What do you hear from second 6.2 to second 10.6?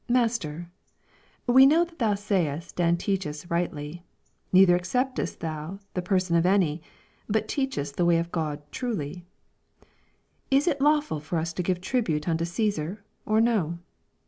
of any^ but teachest the way of God truly': 22